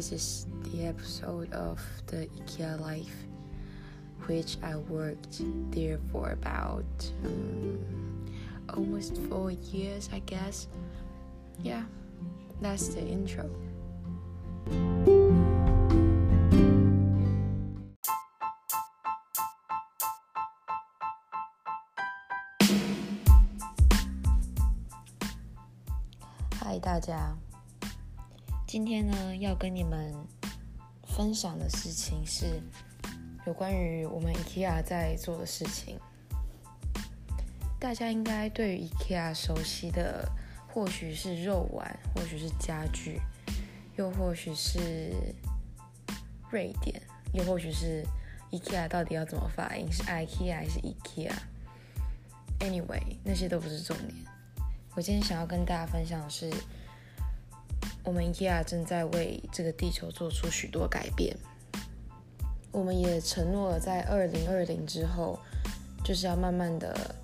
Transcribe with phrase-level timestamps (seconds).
[0.00, 3.14] This is the episode of the IKEA life,
[4.24, 6.86] which I worked there for about
[7.22, 8.24] um,
[8.72, 10.68] almost four years, I guess.
[11.62, 11.82] Yeah,
[12.62, 13.50] that's the intro.
[26.64, 27.49] Hi，大家。
[28.72, 30.14] 今天呢要跟你们
[31.02, 32.62] 分享的事情是
[33.44, 35.98] 有关于我们 IKEA 在做的事情。
[37.80, 40.24] 大家应该对于 IKEA 熟悉的，
[40.68, 43.20] 或许是肉丸，或许是家具，
[43.96, 45.12] 又或许是
[46.52, 48.06] 瑞典，又或许是
[48.52, 54.14] IKEA 到底要怎么发音，是 IKEA 还是 IKEA？Anyway，那些都不是重点。
[54.94, 56.48] 我今天想要跟大家分享的是，
[58.04, 61.36] 我们 IKEA 正在为这个地球做出许多改变。
[62.72, 65.38] 我们也承诺了，在二零二零之后，
[66.04, 67.14] 就是要慢慢的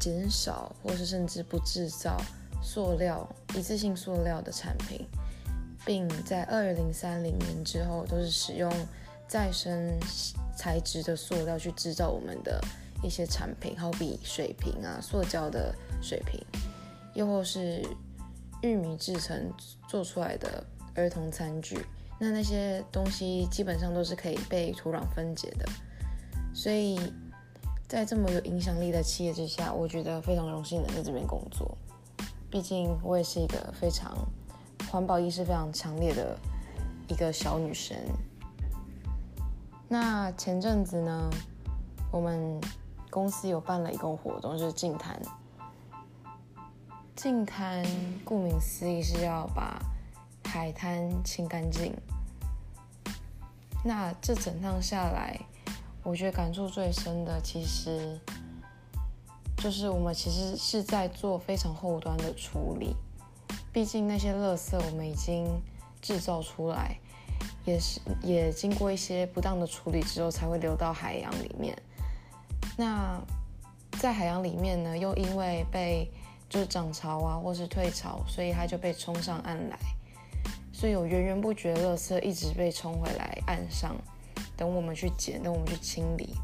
[0.00, 2.20] 减少，或是甚至不制造
[2.62, 5.06] 塑料、一次性塑料的产品，
[5.84, 8.72] 并在二零三零年之后，都是使用
[9.28, 9.98] 再生
[10.56, 12.60] 材质的塑料去制造我们的
[13.02, 15.74] 一些产品，好比水瓶啊、塑胶的。
[16.04, 16.44] 水平，
[17.14, 17.80] 又或是
[18.62, 19.52] 玉米制成
[19.88, 21.84] 做出来的儿童餐具，
[22.18, 25.66] 那那些东西基本上都是可以被土壤分解的。
[26.54, 26.98] 所以
[27.88, 31.76] 在这么有影响力的企业之下，我觉得非常荣幸能在这边工作。
[32.50, 34.16] 毕竟我也是一个非常
[34.90, 36.38] 环保意识非常强烈的
[37.08, 37.96] 一个小女生。
[39.88, 41.30] 那前阵子呢，
[42.10, 42.60] 我们
[43.10, 45.20] 公司有办了一个活动，就是净滩。
[47.22, 47.86] 净滩
[48.24, 49.80] 顾名思义是要把
[50.42, 51.94] 海滩清干净。
[53.84, 55.38] 那这整趟下来，
[56.02, 58.18] 我觉得感触最深的，其实
[59.56, 62.96] 就是我们其实是在做非常后端的处理。
[63.72, 65.46] 毕竟那些垃圾我们已经
[66.00, 66.98] 制造出来，
[67.64, 71.80] 也是也经过一些不当的处理之后，才会流到海洋里面。
[72.76, 73.16] 那
[74.00, 76.10] 在海洋里面呢，又因为被
[76.52, 79.78] 就是涨潮啊，或是退潮，所以它就被冲上岸来，
[80.70, 83.96] 所以有源源不绝的垃圾一直被冲回来岸上，
[84.54, 86.34] 等我们去捡，等我们去清理。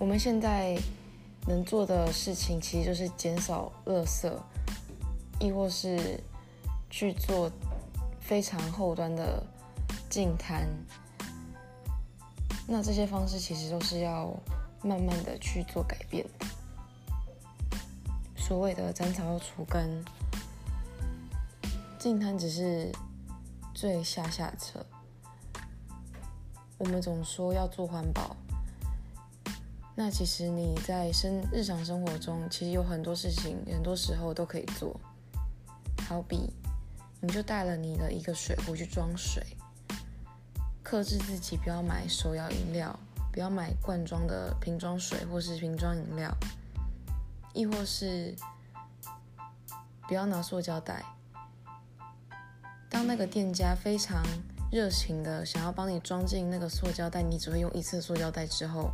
[0.00, 0.76] 我们现在
[1.46, 4.28] 能做的事情，其实就是减少垃圾，
[5.38, 6.20] 亦或是
[6.90, 7.48] 去做
[8.18, 9.40] 非常后端的
[10.08, 10.66] 净滩。
[12.66, 14.36] 那这些方式其实都是要
[14.82, 16.26] 慢慢的去做改变。
[18.50, 20.04] 所谓的斩草除根，
[22.00, 22.90] 净滩只是
[23.72, 24.84] 最下下策。
[26.76, 28.34] 我们总说要做环保，
[29.94, 34.98] 那其实你在生日常生活中，其实有很多事情，很多时候都可以做。
[36.08, 36.52] 好比，
[37.20, 39.46] 你就带了你的一个水壶去装水，
[40.82, 42.98] 克制自己不要买手摇饮料，
[43.32, 46.36] 不要买罐装的瓶装水或是瓶装饮料。
[47.52, 48.34] 亦或是
[50.06, 51.04] 不要拿塑胶袋。
[52.88, 54.22] 当那个店家非常
[54.72, 58.90] 热情的想要帮你装进那个塑胶袋，你只会用一次塑胶袋之后，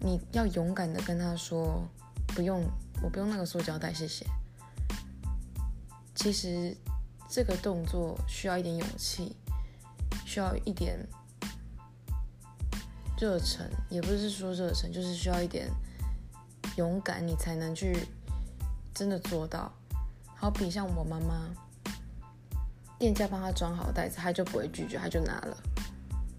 [0.00, 1.86] 你要勇敢的跟他说
[2.34, 2.64] ：“不用，
[3.02, 4.26] 我不用那个塑胶袋，谢谢。”
[6.14, 6.76] 其实
[7.28, 9.36] 这个动作需要一点勇气，
[10.24, 10.98] 需要一点
[13.18, 15.68] 热忱，也不是说热忱，就是需要一点。
[16.76, 18.06] 勇敢，你才能去
[18.94, 19.70] 真的做到。
[20.34, 21.48] 好比像我妈妈，
[22.98, 25.56] 店家帮她装好袋子，她就不会拒绝，她就拿了。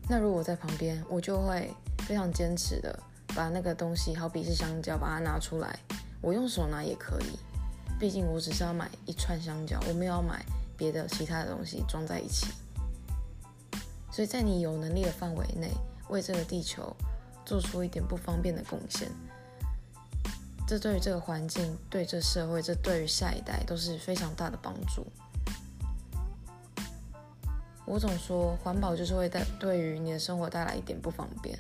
[0.10, 2.98] 那如果我在旁边，我就会非常坚持的
[3.36, 5.80] 把那个东西，好比是香蕉，把它拿出来，
[6.20, 7.40] 我用手拿也可以。
[8.00, 10.46] 毕竟我只是要买一串香蕉，我没有要买
[10.76, 12.48] 别的其他的东西装在一起。
[14.12, 15.72] 所以在你有能力的范围内，
[16.10, 16.94] 为这个地球
[17.46, 19.10] 做出一点不方便的贡献。
[20.74, 25.06] 这对于这个环境、对这社会、这对于下一代都是非常大的帮助。
[27.86, 31.60] 我总说环保就是会带对于你的生活带来一点不方便。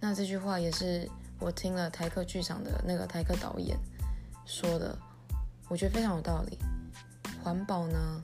[0.00, 1.06] 那这句话也是
[1.38, 3.76] 我听了台客剧场的那个台客导演
[4.46, 4.96] 说的，
[5.68, 6.58] 我觉得非常有道理。
[7.44, 8.22] 环保呢，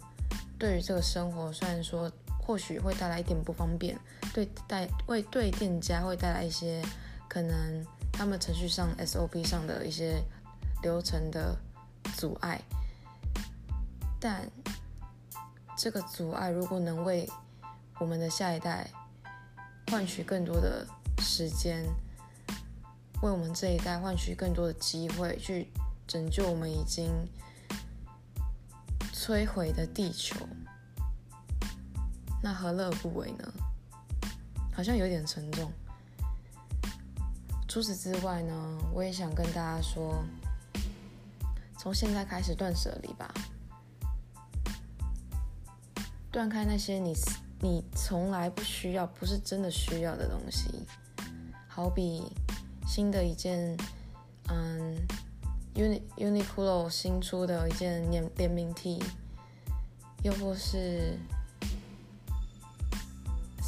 [0.58, 2.10] 对于这个生活虽然说
[2.40, 3.98] 或许会带来一点不方便，
[4.32, 6.82] 对带为对店家会带来一些
[7.28, 7.84] 可能。
[8.12, 10.22] 他们程序上 SOP 上的一些
[10.82, 11.56] 流程的
[12.16, 12.60] 阻碍，
[14.20, 14.48] 但
[15.76, 17.28] 这个阻碍如果能为
[17.98, 18.88] 我们的下一代
[19.88, 20.86] 换取更多的
[21.18, 21.84] 时间，
[23.22, 25.72] 为我们这一代换取更多的机会，去
[26.06, 27.10] 拯救我们已经
[29.12, 30.36] 摧毁的地球，
[32.42, 33.52] 那何乐而不为呢？
[34.74, 35.72] 好像有点沉重。
[37.72, 40.22] 除此之外呢，我也想跟大家说，
[41.78, 43.32] 从现在开始断舍离吧，
[46.30, 47.14] 断开那些你
[47.62, 50.86] 你从来不需要、不是真的需要的东西，
[51.66, 52.30] 好比
[52.86, 53.74] 新的一件，
[54.50, 54.94] 嗯
[55.74, 59.02] ，Uni Uniqlo 新出的一件联联名 T，
[60.22, 61.18] 又或是。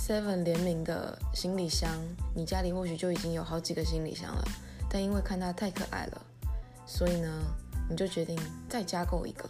[0.07, 1.91] Seven 联名的行李箱，
[2.35, 4.45] 你家里或许就已经有好几个行李箱了，
[4.87, 6.21] 但因为看它太可爱了，
[6.85, 7.43] 所以呢，
[7.89, 9.49] 你就决定再加购一个。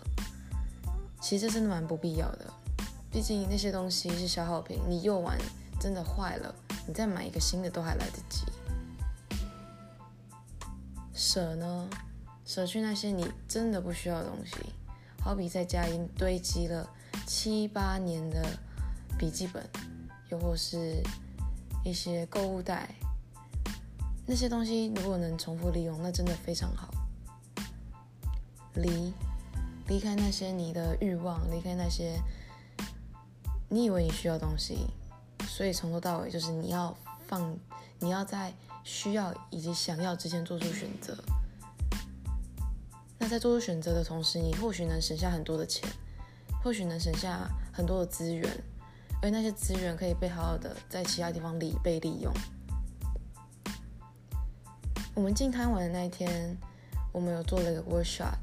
[1.20, 2.52] 其实这真的蛮不必要的，
[3.10, 5.36] 毕竟那些东西是消耗品，你用完
[5.80, 6.54] 真的坏了，
[6.86, 8.44] 你再买一个新的都还来得及。
[11.12, 11.90] 舍呢，
[12.44, 14.54] 舍去那些你真的不需要的东西，
[15.20, 16.88] 好比在家已经堆积了
[17.26, 18.46] 七八年的
[19.18, 19.68] 笔记本。
[20.34, 21.00] 又或是
[21.84, 22.92] 一些购物袋，
[24.26, 26.92] 那些东西如果能重复利用，那真的非常好。
[28.74, 29.12] 离
[29.86, 32.20] 离开那些你的欲望，离开那些
[33.68, 34.88] 你以为你需要东西，
[35.46, 36.96] 所以从头到尾就是你要
[37.28, 37.56] 放，
[38.00, 38.52] 你要在
[38.82, 41.16] 需要以及想要之间做出选择。
[43.20, 45.88] 那在做出选择的同时，你或许能省下很多的钱，
[46.60, 48.50] 或许能省下很多的资源。
[49.24, 52.30] 而那些资源可以被好好的在其他地方利被利用。
[55.14, 56.54] 我们进摊玩的那一天，
[57.10, 58.34] 我们有做了一个 workshop，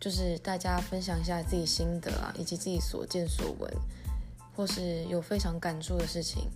[0.00, 3.70] 就是大家分享一下自己心得啊，以及自己所见所闻，
[4.56, 6.50] 或是有非常感触的事情。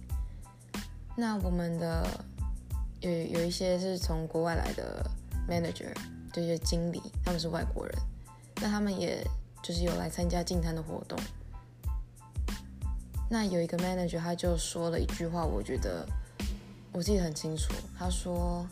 [1.14, 2.08] 那我们的
[3.00, 5.04] 有有一些是从国外来的
[5.46, 5.94] manager，
[6.32, 7.94] 这些经理，他们是外国人，
[8.62, 9.22] 那他们也
[9.62, 11.18] 就是有来参加进摊的活动。
[13.30, 16.06] 那有一个 manager，他就说了一句话，我觉得
[16.92, 17.74] 我记得很清楚。
[17.98, 18.66] 他说，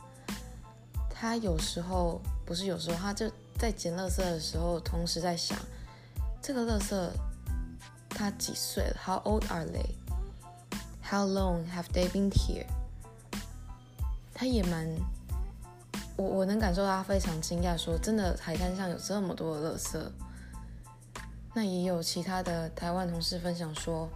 [1.10, 5.58] 他有时候不是有时候，他就在捡垃圾的时候，同时在想，
[6.40, 7.10] 这个垃圾
[8.08, 9.90] 他几岁了？How old are they?
[11.02, 12.64] How long have they been here?
[14.32, 14.88] 他也蛮，
[16.16, 20.00] 我我能感受到他非常惊讶，说真的，海滩上有这么多的垃圾。
[21.52, 24.08] 那也有其他的台湾同事分享说。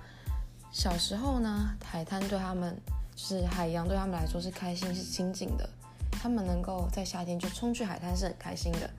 [0.72, 2.80] 小时候呢，海滩对他们
[3.14, 5.68] 就是海洋，对他们来说是开心、是亲近的。
[6.12, 8.90] 他们能够在夏天就冲去海滩是很开心的。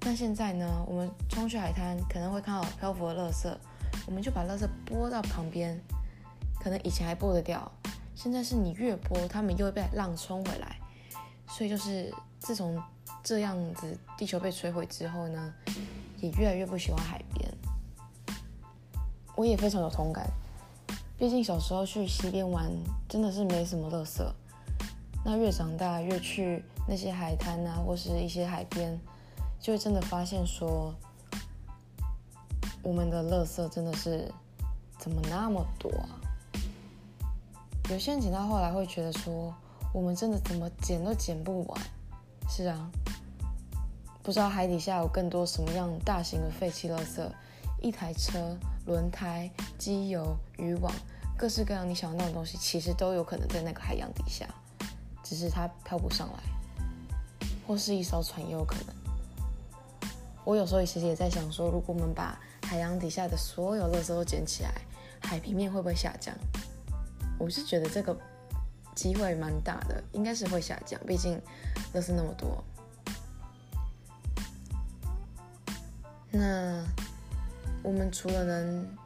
[0.00, 3.52] 那现在呢，我们冲去海滩可能会看到漂浮的垃圾，
[4.06, 5.80] 我们就把垃圾拨到旁边，
[6.60, 7.70] 可能以前还拨得掉，
[8.14, 10.76] 现在是你越拨，他们又会被浪冲回来。
[11.48, 12.80] 所以就是自从
[13.22, 15.54] 这样子地球被摧毁之后呢，
[16.18, 17.50] 也越来越不喜欢海边。
[19.34, 20.28] 我也非常有同感。
[21.18, 22.70] 毕竟小时候去溪边玩，
[23.08, 24.32] 真的是没什么乐色。
[25.24, 28.98] 那越长大越去那些海滩啊，或是一些海边，
[29.60, 30.94] 就会真的发现说，
[32.84, 34.32] 我们的乐色真的是
[34.96, 36.08] 怎么那么多啊？
[37.90, 39.52] 有些人捡到后来会觉得说，
[39.92, 41.80] 我们真的怎么捡都捡不完。
[42.48, 42.90] 是啊，
[44.22, 47.32] 不知道海底下有更多什么样大型的废弃乐色，
[47.80, 48.56] 一台车。
[48.86, 50.90] 轮胎、机油、渔网，
[51.36, 54.48] 各式各样你想到的东西，其实都有可能在那个海洋底下，
[55.22, 60.10] 只是它漂不上来，或是一艘船也有可能。
[60.42, 64.72] 我有时候其实也在想说，如果我们把海洋底下的所有垃圾都捡起来，
[65.20, 66.34] 海平面会不会下降？
[67.38, 68.18] 我是觉得这个
[68.94, 71.38] 机会蛮大的，应该是会下降，毕竟
[71.92, 72.64] 垃圾那么多。
[76.30, 76.82] 那。
[77.82, 78.96] 我们除了能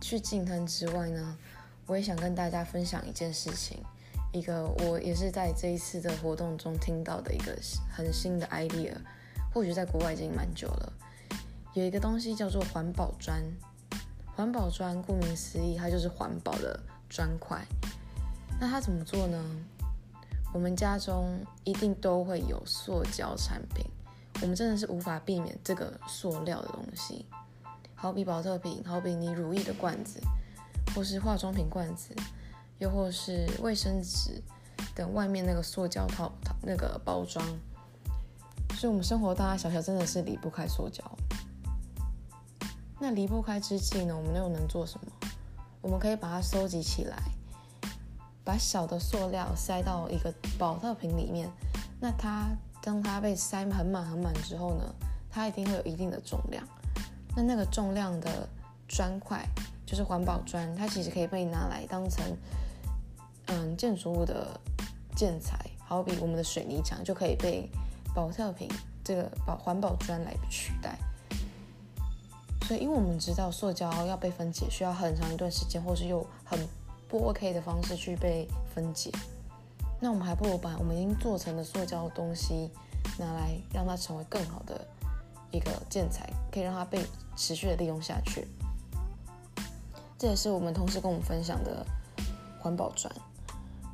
[0.00, 1.36] 去进滩之外呢，
[1.86, 3.82] 我也想跟大家分享一件事情，
[4.32, 7.56] 一个我也是在这一次的活动中听到的一个
[7.90, 8.94] 很新的 idea，
[9.52, 10.92] 或许在国外已经蛮久了。
[11.74, 13.42] 有一个东西叫做环保砖，
[14.34, 17.64] 环保砖顾名思义，它就是环保的砖块。
[18.58, 19.44] 那它怎么做呢？
[20.54, 23.84] 我们家中一定都会有塑胶产品，
[24.40, 27.26] 我们真的是无法避免这个塑料的东西。
[27.96, 30.20] 好比保特瓶，好比你乳液的罐子，
[30.94, 32.14] 或是化妆品罐子，
[32.78, 34.42] 又或是卫生纸
[34.94, 37.44] 等外面那个塑胶套套那个包装，
[38.74, 41.02] 所以我们生活大大小小真的是离不开塑胶。
[43.00, 45.12] 那离不开之际呢，我们又能做什么？
[45.80, 47.16] 我们可以把它收集起来，
[48.44, 51.50] 把小的塑料塞到一个保特瓶里面。
[52.00, 52.48] 那它
[52.82, 54.94] 当它被塞很满很满之后呢，
[55.30, 56.66] 它一定会有一定的重量。
[57.36, 58.48] 那那个重量的
[58.88, 59.46] 砖块
[59.84, 62.24] 就是环保砖，它其实可以被拿来当成
[63.46, 64.58] 嗯建筑物的
[65.14, 67.70] 建材，好比我们的水泥墙就可以被
[68.14, 68.68] 保特瓶
[69.04, 70.98] 这个保环保砖来取代。
[72.62, 76.58] 所以，因为我们知道塑胶要被分解需要很长一段时间，或是用很
[77.06, 79.12] 不 OK 的方式去被分解，
[80.00, 82.68] 那我们还不如把我们已经做成的塑胶东西
[83.18, 84.84] 拿来，让它成为更好的
[85.56, 88.46] 一个建材，可以让它被持续的利用下去。
[90.18, 91.84] 这也是我们同事跟我们分享的
[92.60, 93.12] 环保砖。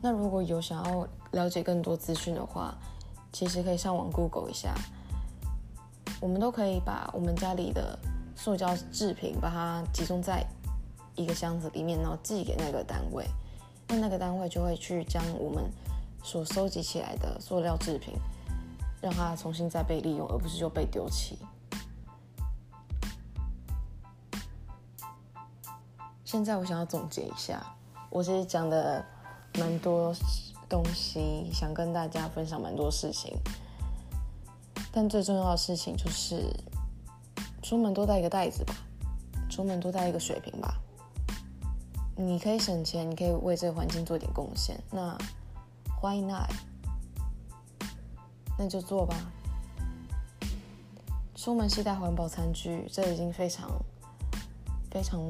[0.02, 2.74] 那如果有想要了解更多资讯的话，
[3.32, 4.74] 其实可以上网 Google 一下，
[6.20, 7.98] 我们都可以把我们家里的。
[8.34, 10.44] 塑胶制品，把它集中在
[11.14, 13.24] 一个箱子里面，然后寄给那个单位，
[13.86, 15.70] 那那个单位就会去将我们
[16.24, 18.14] 所收集起来的塑料制品，
[19.00, 21.38] 让它重新再被利用，而不是就被丢弃。
[26.32, 27.62] 现在我想要总结一下，
[28.08, 29.04] 我其实讲的
[29.58, 30.14] 蛮多
[30.66, 33.36] 东西，想跟大家分享蛮多事情，
[34.90, 36.50] 但最重要的事情就是。
[37.62, 38.74] 出门多带一个袋子吧，
[39.50, 40.74] 出门多带一个水瓶吧。
[42.16, 44.82] 你可以省钱，你可以为这个环境做点贡献。
[44.90, 45.14] 那
[46.00, 46.50] Why not？
[48.58, 49.14] 那就做吧。
[51.34, 53.70] 出门携带环保餐具，这已经非常
[54.90, 55.20] 非常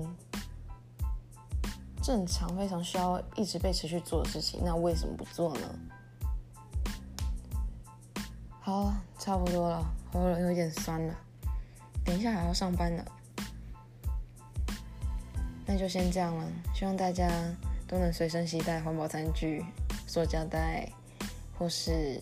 [2.03, 4.61] 正常，非常需要一直被持续做的事情。
[4.65, 5.69] 那为什么不做呢？
[8.61, 11.15] 好，差不多了，喉咙有点酸了。
[12.05, 13.05] 等一下还要上班呢，
[15.65, 16.45] 那就先这样了。
[16.75, 17.31] 希望大家
[17.87, 19.65] 都能随身携带环保餐具、
[20.07, 20.91] 塑胶袋，
[21.57, 22.21] 或是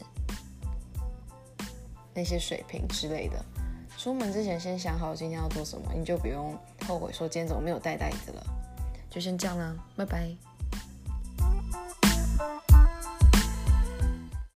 [2.12, 3.42] 那些水瓶之类的。
[3.96, 6.54] 出门之前先想好今天要做什么，你就不用
[6.86, 8.46] 后悔说今天怎么没有带袋子了。
[9.10, 10.49] 就先这样啦，拜拜。